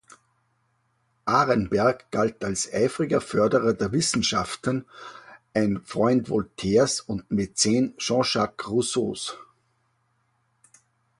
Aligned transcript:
Arenberg 1.27 2.09
galt 2.09 2.43
als 2.43 2.67
eifriger 2.73 3.21
Förderer 3.21 3.73
der 3.75 3.91
Wissenschaften, 3.91 4.85
ein 5.53 5.79
Freund 5.85 6.27
Voltaires 6.27 7.01
und 7.01 7.29
Mäzen 7.29 7.93
Jean-Jacques 7.99 8.67
Rousseaus. 8.67 9.37